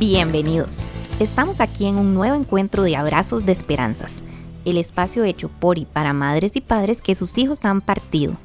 [0.00, 0.76] Bienvenidos.
[1.20, 4.22] Estamos aquí en un nuevo encuentro de Abrazos de Esperanzas,
[4.64, 8.38] el espacio hecho por y para madres y padres que sus hijos han partido.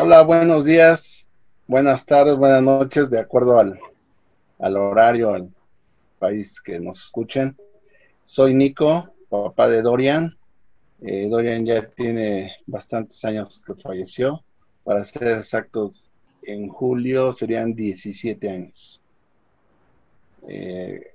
[0.00, 1.26] Hola, buenos días,
[1.66, 3.80] buenas tardes, buenas noches, de acuerdo al,
[4.60, 5.50] al horario, al
[6.20, 7.56] país que nos escuchen.
[8.22, 10.38] Soy Nico, papá de Dorian.
[11.00, 14.44] Eh, Dorian ya tiene bastantes años que falleció.
[14.84, 16.04] Para ser exactos,
[16.44, 18.99] en julio serían 17 años.
[20.48, 21.14] Eh,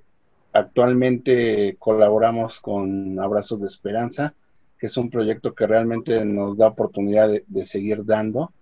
[0.52, 4.34] actualmente colaboramos con Abrazos de Esperanza,
[4.78, 8.52] que es un proyecto que realmente nos da oportunidad de, seguir dando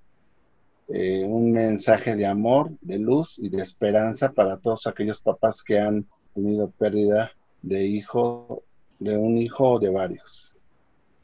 [0.88, 5.78] eh, un mensaje de amor, de luz y de esperanza para todos aquellos papás que
[5.78, 8.62] han tenido pérdida de hijo,
[8.98, 10.56] de un hijo o de varios.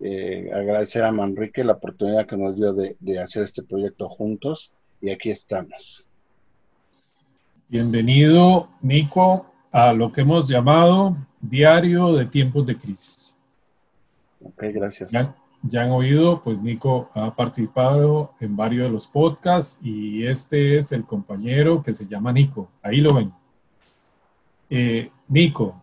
[0.00, 5.10] Eh, agradecer a Manrique la oportunidad que nos dio de hacer este proyecto juntos y
[5.10, 6.06] aquí estamos.
[7.70, 13.38] Bienvenido, Nico, a lo que hemos llamado Diario de Tiempos de Crisis.
[14.42, 15.12] Ok, gracias.
[15.12, 20.90] Ya, han oído, pues Nico ha participado en varios de los podcasts y este es
[20.90, 22.68] el compañero que se llama Nico.
[22.82, 23.32] Ahí lo ven.
[24.68, 25.80] Eh, Nico,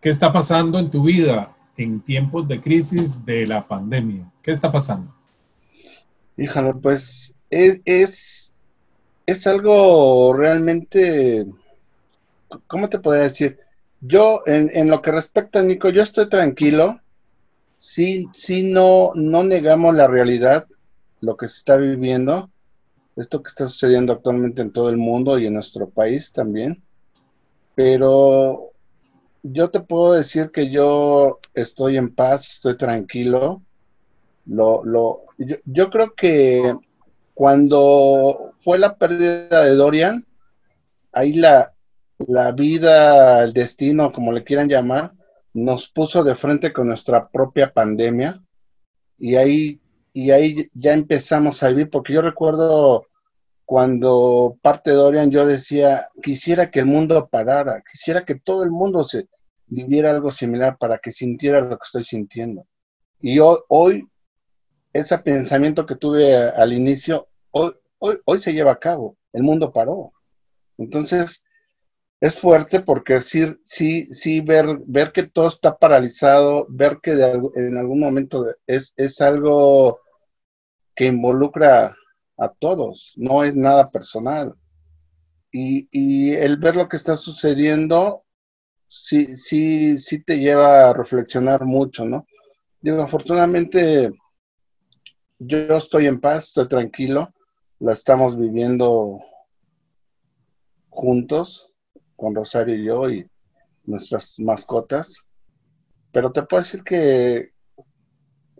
[0.00, 4.32] ¿qué está pasando en tu vida en tiempos de crisis de la pandemia?
[4.40, 5.12] ¿Qué está pasando?
[6.38, 8.45] Híjole, pues es, es
[9.26, 11.46] es algo realmente,
[12.68, 13.58] ¿cómo te podría decir?
[14.00, 17.00] Yo, en, lo que respecta a Nico, yo estoy tranquilo.
[17.76, 20.66] Sí, sí, no, no negamos la realidad,
[21.20, 22.50] lo que se está viviendo,
[23.16, 26.82] esto que está sucediendo actualmente en todo el mundo y en nuestro país también.
[27.74, 28.70] Pero
[29.42, 33.62] yo te puedo decir que yo estoy en paz, estoy tranquilo.
[34.46, 35.24] Lo, lo,
[35.64, 36.76] yo creo que
[37.36, 40.24] cuando fue la pérdida de Dorian,
[41.12, 41.74] ahí la,
[42.16, 45.12] la vida, el destino, como le quieran llamar,
[45.52, 48.42] nos puso de frente con nuestra propia pandemia
[49.18, 49.82] y ahí,
[50.14, 53.04] y ahí ya empezamos a vivir, porque yo recuerdo
[53.66, 58.70] cuando parte de Dorian yo decía, quisiera que el mundo parara, quisiera que todo el
[58.70, 59.28] mundo se
[59.66, 62.66] viviera algo similar para que sintiera lo que estoy sintiendo.
[63.20, 64.08] Y hoy, hoy
[65.00, 67.28] ese pensamiento que tuve al inicio,
[67.98, 70.12] hoy, se lleva a cabo, el mundo paró.
[70.78, 71.44] Entonces,
[72.20, 78.00] es fuerte porque sí, sí, sí ver, que todo está paralizado, ver que en algún
[78.00, 80.00] momento es, es algo
[80.94, 81.94] que involucra
[82.38, 84.54] a todos, no es nada personal.
[85.52, 88.24] Y, y, el ver lo que está sucediendo,
[88.88, 92.26] sí, sí, sí te lleva a reflexionar mucho, ¿no?
[92.80, 94.12] Digo, afortunadamente
[95.38, 97.32] yo estoy en paz, estoy tranquilo,
[97.78, 99.18] la estamos viviendo
[100.88, 101.72] juntos,
[102.16, 103.30] con Rosario y yo y
[103.84, 105.28] nuestras mascotas,
[106.12, 107.52] pero te puedo decir que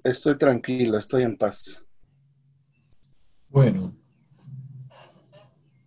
[0.04, 1.86] estoy tranquilo, estoy en paz.
[3.48, 3.92] Bueno,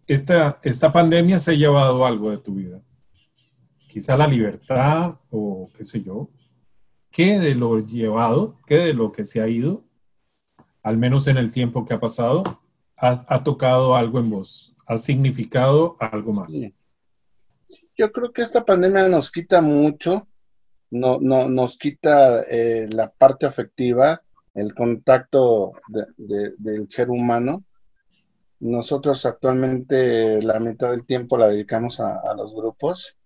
[0.07, 2.81] esta, esta pandemia se ha llevado algo de tu vida.
[3.87, 6.29] Quizá la libertad o qué sé yo.
[7.11, 9.83] ¿Qué de lo llevado, qué de lo que se ha ido
[10.83, 12.43] al menos en el tiempo que ha pasado,
[12.99, 16.53] ha, tocado algo en vos, ha significado algo más.
[17.97, 20.27] Yo creo que esta pandemia nos quita mucho,
[20.91, 24.21] no, no, nos quita eh, la parte afectiva,
[24.53, 25.73] el contacto
[26.17, 27.63] del ser humano.
[28.59, 33.17] Nosotros actualmente la mitad del tiempo la dedicamos a, a los grupos,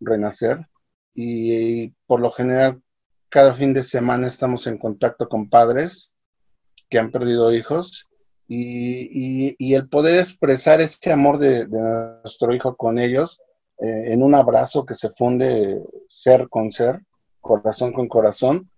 [0.00, 0.68] Renacer,
[1.14, 2.82] y por lo general
[3.30, 6.12] cada fin de semana estamos en contacto con padres
[6.88, 8.08] que han perdido hijos
[8.48, 13.40] y, el poder expresar ese amor de, nuestro hijo con ellos
[13.78, 17.00] eh, en un abrazo que se funde ser con ser,
[17.40, 18.70] corazón con corazón.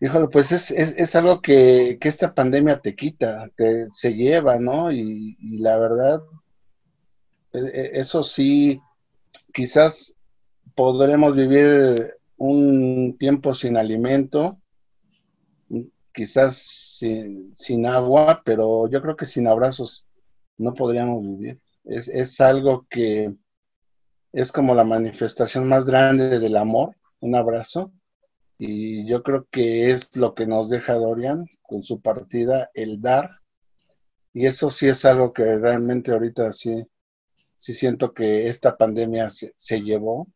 [0.00, 4.92] Híjole, pues es, algo que, esta pandemia te quita, que se lleva, ¿no?
[4.92, 6.20] Y, y la verdad,
[7.52, 8.80] e, e, eso sí,
[9.54, 10.14] quizás
[10.74, 14.61] podremos vivir un tiempo sin alimento,
[16.12, 16.56] quizás
[16.98, 20.06] sin, agua, pero yo creo que sin abrazos
[20.58, 21.60] no podríamos vivir.
[21.84, 23.34] Es, es algo que
[24.32, 27.92] es como la manifestación más grande del amor, un abrazo.
[28.58, 33.30] Y yo creo que es lo que nos deja Dorian con su partida, el dar.
[34.32, 36.86] Y eso sí es algo que realmente ahorita sí,
[37.56, 40.28] sí siento que esta pandemia se, se llevó.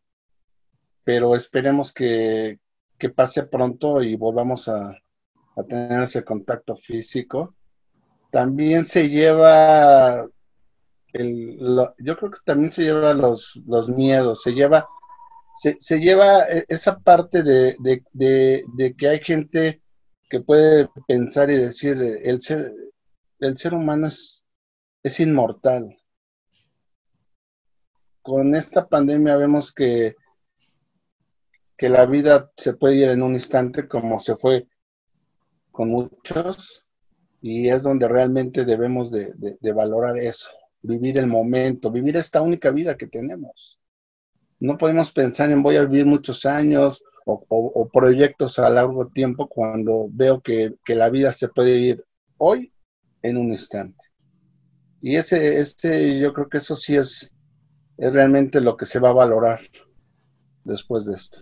[1.05, 2.58] Pero esperemos que,
[2.99, 4.96] que pase pronto y volvamos a,
[5.56, 7.55] a tener ese contacto físico.
[8.31, 10.29] También se lleva
[11.99, 14.88] yo creo que también se lleva los, los miedos, se lleva,
[15.55, 17.76] se, lleva e, esa parte de,
[18.12, 19.82] de, que hay gente
[20.29, 22.73] que puede pensar y decir, el ser,
[23.41, 24.43] el ser humano es,
[25.03, 25.97] es inmortal.
[28.23, 30.17] Con esta pandemia vemos que,
[31.76, 34.67] que la vida se puede ir en un instante como se fue
[35.76, 36.87] con muchos
[37.43, 39.34] y es donde realmente debemos de,
[39.75, 40.49] valorar eso,
[40.81, 43.78] vivir el momento, vivir esta única vida que tenemos.
[44.58, 50.06] No podemos pensar en voy a vivir muchos años o, proyectos a largo tiempo cuando
[50.11, 52.05] veo que, la vida se puede ir
[52.38, 52.72] hoy
[53.20, 54.02] en un instante.
[55.02, 57.31] Y ese, ese, yo creo que eso sí es,
[57.99, 59.61] es realmente lo que se va a valorar
[60.64, 61.40] después de esto.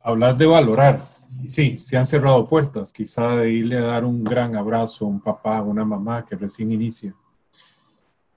[0.00, 1.13] Hablas de valorar.
[1.46, 5.20] Sí, se han cerrado puertas, quizá de irle a dar un gran abrazo a un
[5.20, 7.14] papá, a una mamá que recién inicia.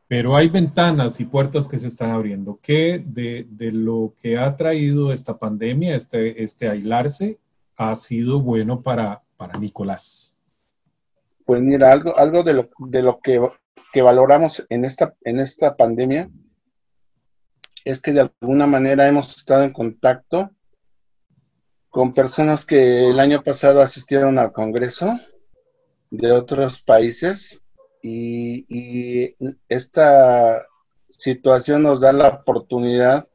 [0.07, 2.59] Pero hay ventanas y puertas que se están abriendo.
[2.61, 7.39] ¿Qué de, lo que ha traído esta pandemia, este, este aislarse,
[7.75, 10.33] ha sido bueno para, para Nicolás?
[11.45, 13.41] Pues mira, algo, algo de lo, de lo que,
[13.93, 16.29] que valoramos en esta, en esta pandemia
[17.85, 20.51] es que de alguna manera hemos estado en contacto
[21.89, 25.19] con personas que el año pasado asistieron al Congreso
[26.09, 27.61] de otros países
[28.01, 29.35] y,
[29.67, 30.65] esta
[31.09, 33.27] situación nos da la oportunidad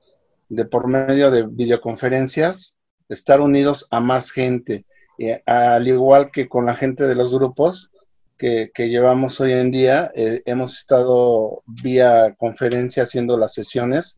[0.49, 2.77] de por medio de videoconferencias
[3.09, 4.87] estar unidos a más gente,
[5.47, 7.91] al igual que con la gente de los grupos
[8.39, 14.17] que, llevamos hoy en día, eh, hemos estado vía conferencia haciendo las sesiones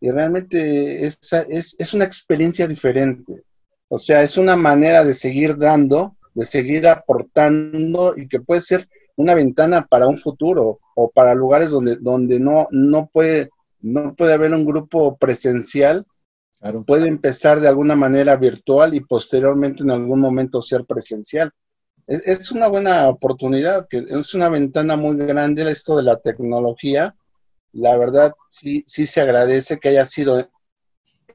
[0.00, 1.20] y realmente es,
[1.78, 3.44] es una experiencia diferente
[3.92, 8.88] o sea, es una manera de seguir dando, de seguir aportando y que puede ser
[9.16, 13.50] una ventana para un futuro o para lugares donde, donde no, no, puede,
[13.80, 16.06] no puede haber un grupo presencial.
[16.86, 21.50] Puede empezar de alguna manera virtual y posteriormente en algún momento ser presencial.
[22.06, 27.16] Es, es una buena oportunidad, que es una ventana muy grande esto de la tecnología.
[27.72, 30.48] La verdad, sí, sí se agradece que haya sido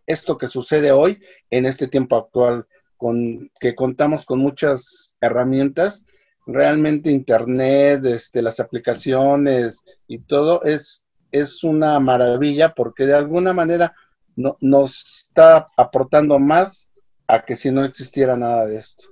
[0.07, 2.67] esto que sucede hoy en este tiempo actual,
[2.97, 6.05] con que contamos con muchas herramientas,
[6.45, 13.93] realmente Internet, este, las aplicaciones y todo es, es una maravilla porque de alguna manera
[14.35, 16.87] no, nos está aportando más
[17.27, 19.09] a que si no existiera nada de esto.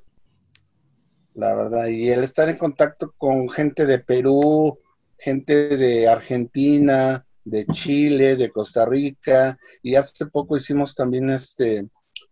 [1.34, 4.78] La verdad, y el estar en contacto con gente de Perú,
[5.18, 11.88] gente de Argentina, de Chile, de Costa Rica, y hace poco hicimos también este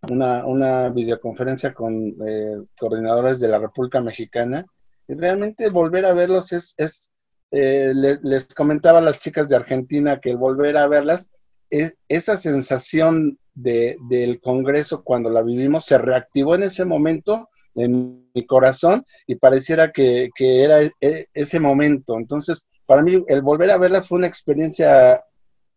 [0.10, 4.66] una, una videoconferencia con eh, coordinadores de la República Mexicana,
[5.08, 7.12] y realmente volver a verlos es, es
[7.52, 7.94] eh,
[8.24, 11.32] les comentaba a las chicas de Argentina que volver a verlas,
[11.70, 18.30] es, esa sensación de, del Congreso cuando la vivimos se reactivó en ese momento en
[18.34, 22.18] mi corazón y pareciera que, que era e, ese momento.
[22.18, 25.24] Entonces, para mí el volver a verlas fue una experiencia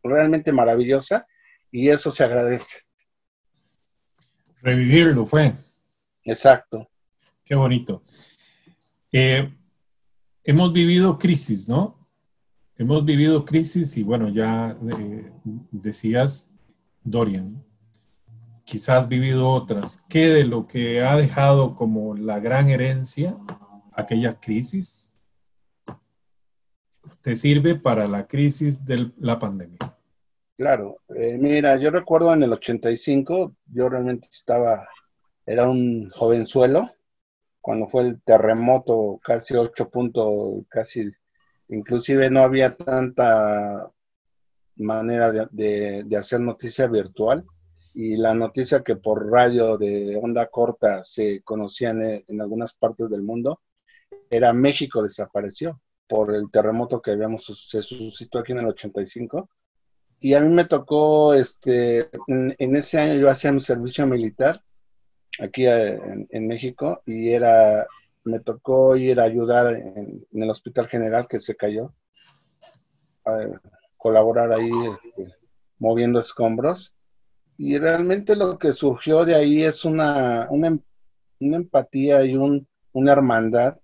[0.02, 1.28] realmente maravillosa
[1.70, 2.80] y eso se agradece.
[4.60, 5.54] Revivirlo fue.
[6.24, 6.90] Exacto.
[7.44, 8.02] Qué bonito.
[9.12, 9.48] Eh,
[10.42, 12.04] hemos vivido crisis, ¿no?
[12.76, 15.30] Hemos vivido crisis y bueno, ya eh,
[15.70, 16.52] decías,
[17.04, 17.64] Dorian,
[18.64, 20.02] quizás vivido otras.
[20.08, 23.36] ¿Qué de lo que ha dejado como la gran herencia
[23.92, 25.13] aquella crisis
[27.20, 29.78] te sirve para la crisis de la pandemia?
[30.56, 34.88] Claro, eh, mira, yo recuerdo en el 85, yo realmente estaba,
[35.44, 36.90] era un jovenzuelo,
[37.60, 41.10] cuando fue el terremoto, casi 8 puntos, casi,
[41.68, 43.90] inclusive no había tanta
[44.76, 47.44] manera de, hacer noticia virtual
[47.94, 53.22] y la noticia que por radio de onda corta se conocían en algunas partes del
[53.22, 53.60] mundo
[54.30, 59.48] era México desapareció por el terremoto que habíamos, se suscitó aquí en el 85.
[60.20, 64.62] Y a mí me tocó, este, en, ese año yo hacía mi servicio militar
[65.40, 67.86] aquí eh, en, México y era,
[68.24, 71.94] me tocó ir a ayudar en, el Hospital General que se cayó,
[73.26, 73.46] a
[73.96, 75.34] colaborar ahí este,
[75.78, 76.94] moviendo escombros.
[77.56, 80.78] Y realmente lo que surgió de ahí es una, una,
[81.40, 83.78] una empatía y un, una hermandad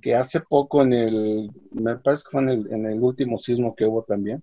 [0.00, 4.02] que hace poco en el, me parece que fue en el, último sismo que hubo
[4.02, 4.42] también,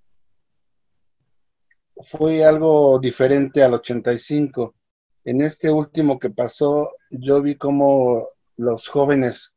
[2.11, 4.75] fue algo diferente al 85.
[5.23, 9.55] En este último que pasó, yo vi como los jóvenes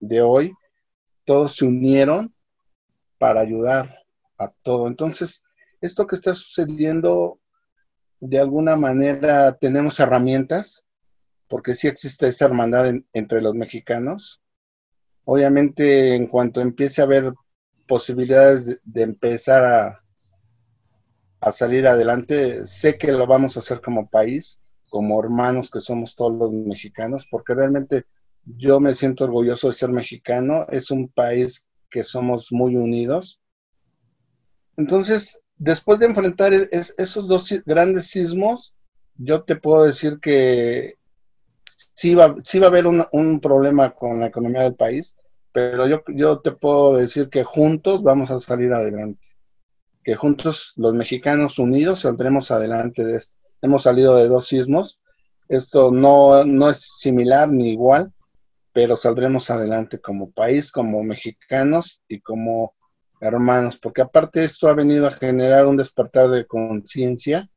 [0.00, 0.52] de hoy,
[1.24, 2.34] todos se unieron
[3.18, 3.96] para ayudar.
[4.38, 4.88] a todo.
[4.88, 5.44] Entonces,
[5.82, 7.38] esto que está sucediendo,
[8.20, 10.84] de alguna manera tenemos herramientas,
[11.48, 14.40] porque sí existe esa hermandad entre los mexicanos.
[15.32, 17.32] Obviamente, en cuanto empiece a haber
[17.86, 20.00] posibilidades de, empezar a,
[21.40, 26.16] a salir adelante, sé que lo vamos a hacer como país, como hermanos que somos
[26.16, 28.06] todos los mexicanos, porque realmente
[28.44, 30.66] yo me siento orgulloso de ser mexicano.
[30.68, 33.40] Es un país que somos muy unidos.
[34.76, 38.74] Entonces, después de enfrentar esos dos grandes sismos,
[39.14, 40.98] yo te puedo decir que
[41.94, 45.14] sí va, sí va a haber un, problema con la economía del país,
[45.52, 49.26] pero yo, yo te puedo decir que juntos vamos a salir adelante.
[50.04, 53.36] Que juntos, los mexicanos unidos, saldremos adelante de esto.
[53.62, 55.00] Hemos salido de dos sismos.
[55.48, 58.12] Esto no, no es similar ni igual,
[58.72, 62.74] pero saldremos adelante como país, como mexicanos y como
[63.20, 67.50] hermanos, porque aparte esto ha venido a generar un despertar de conciencia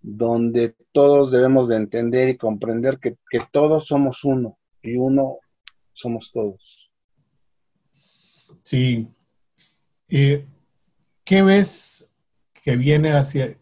[0.00, 3.16] donde todos debemos de entender y comprender que,
[3.50, 5.38] todos somos uno y uno
[5.92, 6.89] somos todos.
[8.62, 9.08] Sí.
[10.08, 10.46] Eh,
[11.24, 12.12] ¿Qué ves
[12.62, 13.56] que viene hacia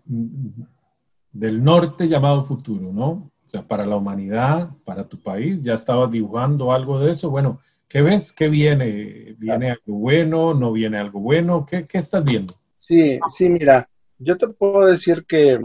[1.32, 3.08] del norte llamado futuro, no?
[3.48, 7.30] O sea, para la humanidad, para tu país, ya estabas dibujando algo de eso.
[7.30, 8.32] Bueno, ¿qué ves?
[8.32, 9.34] ¿Qué viene?
[9.38, 10.52] ¿Viene algo bueno?
[10.54, 11.64] ¿No viene algo bueno?
[11.64, 12.54] ¿Qué, estás viendo?
[12.76, 15.60] Sí, sí, mira, yo te puedo decir que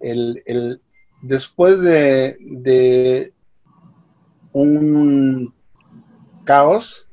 [0.00, 0.80] el,
[1.22, 3.32] después de, de
[4.52, 5.54] un
[6.44, 7.05] caos,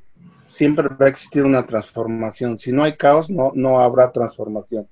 [0.53, 2.57] siempre va a existir una transformación.
[2.57, 4.87] Si no hay caos, no, no habrá transformación.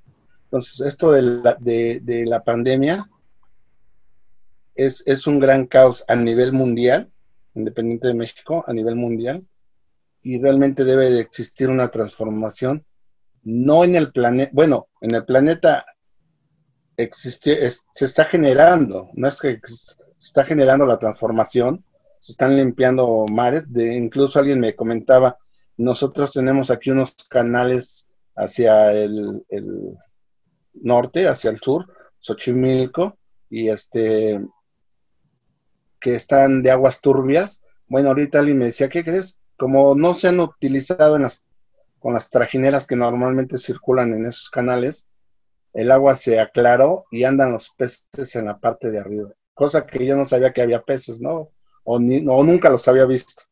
[0.46, 3.08] Entonces, esto de la, de, de la pandemia
[4.76, 7.12] es, un gran caos a nivel mundial,
[7.54, 9.46] independiente de México, a nivel mundial,
[10.24, 12.86] y realmente debe de existir una transformación,
[13.44, 15.86] no en el planeta, bueno, en el planeta
[16.98, 19.96] existe, se está generando, no es que se
[20.28, 21.84] está generando la transformación,
[22.20, 25.38] se están limpiando mares, de, incluso alguien me comentaba,
[25.82, 29.98] nosotros tenemos aquí unos canales hacia el, el
[30.74, 33.18] norte, hacia el sur, Xochimilco,
[33.50, 34.40] y este
[36.00, 37.62] que están de aguas turbias.
[37.88, 39.40] Bueno, ahorita alguien me decía, ¿qué crees?
[39.58, 41.46] Como no se han utilizado en las,
[42.00, 45.08] con las trajineras que normalmente circulan en esos canales,
[45.74, 49.30] el agua se aclaró y andan los peces en la parte de arriba.
[49.54, 51.50] Cosa que yo no sabía que había peces, ¿no?
[51.84, 53.44] O, ni, nunca los había visto.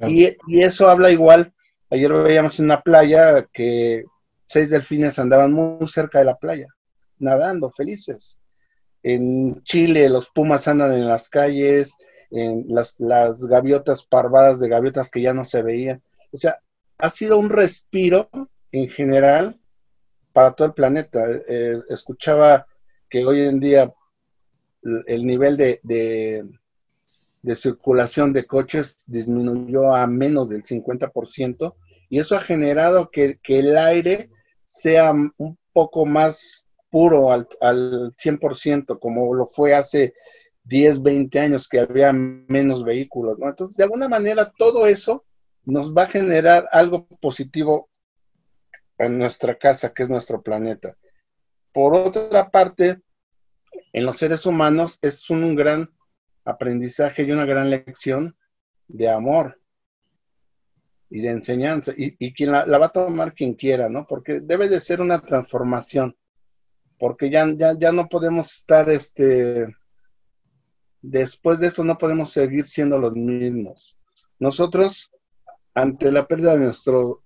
[0.00, 1.54] Y, y, eso habla igual.
[1.94, 4.04] Ayer veíamos en una playa que
[4.48, 6.66] seis delfines andaban muy cerca de la playa,
[7.18, 8.40] nadando, felices
[9.04, 11.94] en Chile los pumas andan en las calles,
[12.30, 16.02] en las, las gaviotas parvadas de gaviotas que ya no se veían.
[16.32, 16.58] O sea,
[16.98, 18.28] ha sido un respiro
[18.72, 19.60] en general
[20.32, 21.22] para todo el planeta.
[21.46, 22.66] Eh, escuchaba
[23.10, 23.92] que hoy en día
[25.06, 31.74] el nivel de, de, circulación de coches disminuyó a menos del 50%
[32.08, 34.30] y eso ha generado que, que el aire
[34.64, 40.14] sea un poco más puro al, al 100%, como lo fue hace
[40.64, 43.38] 10, 20 años que había menos vehículos.
[43.40, 45.24] Entonces, de alguna manera, todo eso
[45.64, 47.88] nos va a generar algo positivo
[48.98, 50.96] en nuestra casa, que es nuestro planeta.
[51.72, 53.00] Por otra parte,
[53.92, 55.90] en los seres humanos es un gran
[56.44, 58.36] aprendizaje y una gran lección
[58.86, 59.58] de amor
[61.14, 61.92] y de enseñanza.
[61.96, 64.04] Y, quien la, va a tomar quien quiera, ¿no?
[64.04, 66.16] Porque debe de ser una transformación
[66.98, 69.66] porque ya, ya, ya no podemos estar, este,
[71.02, 73.96] después de esto no podemos seguir siendo los mismos.
[74.40, 75.12] Nosotros,
[75.72, 77.22] ante la pérdida de nuestro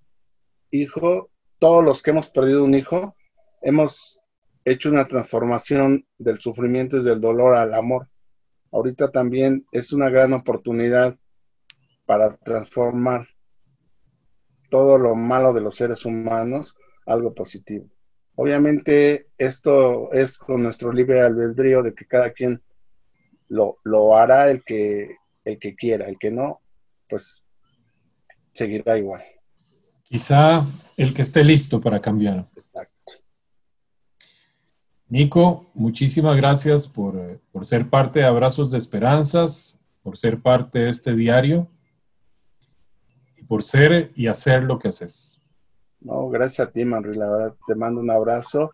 [0.70, 3.16] hijo, todos los que hemos perdido un hijo,
[3.62, 4.20] hemos
[4.66, 8.10] hecho una transformación del sufrimiento y del dolor al amor.
[8.70, 11.16] Ahorita también es una gran oportunidad
[12.04, 13.26] para transformar
[14.68, 17.86] todo lo malo de los seres humanos algo positivo.
[18.36, 22.62] Obviamente esto es con nuestro libre albedrío de que cada quien
[23.48, 26.60] lo, lo hará el que, el que quiera, el que no,
[27.08, 27.42] pues
[28.52, 29.22] seguirá igual.
[30.04, 30.64] Quizá
[30.96, 32.48] el que esté listo para cambiar.
[32.54, 33.12] Exacto.
[35.08, 40.90] Nico, muchísimas gracias por, por ser parte de Abrazos de Esperanzas, por ser parte de
[40.90, 41.68] este diario
[43.48, 45.40] por ser y hacer lo que haces.
[46.00, 47.16] No, gracias a ti, Manri.
[47.16, 48.70] La verdad, te mando un abrazo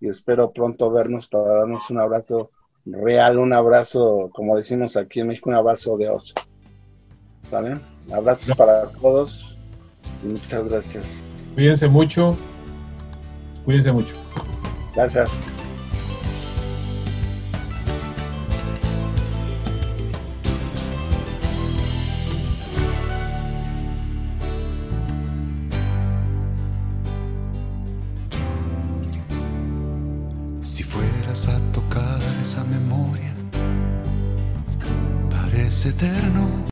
[0.00, 2.50] y espero pronto vernos para darnos un abrazo
[2.84, 6.34] real, un abrazo, como decimos aquí en México, un abrazo de oso.
[7.40, 7.80] ¿Sale?
[8.12, 9.56] Abrazos para todos
[10.22, 11.24] y muchas gracias.
[11.54, 12.36] Cuídense mucho
[13.68, 14.14] Cuídense mucho.
[14.94, 15.30] Gracias.